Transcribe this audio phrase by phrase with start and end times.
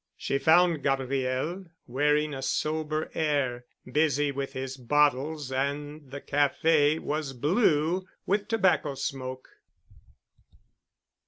[0.17, 7.33] She found Gabriel, wearing a sober air, busy with his bottles and the café was
[7.33, 9.47] blue with tobacco smoke.